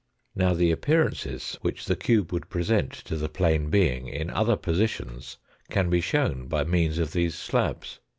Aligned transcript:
Now 0.35 0.53
the 0.55 0.71
appearances 0.71 1.59
which 1.61 1.85
the 1.85 1.95
cube 1.95 2.33
would 2.33 2.49
present 2.49 2.91
to 3.05 3.15
the 3.15 3.29
plane 3.29 3.69
being 3.69 4.07
in 4.07 4.31
other 4.31 4.55
positions 4.55 5.37
can 5.69 5.91
be 5.91 6.01
shown 6.01 6.47
by 6.47 6.63
means 6.63 6.97
of 6.97 7.13
these 7.13 7.35
slabs. 7.35 7.99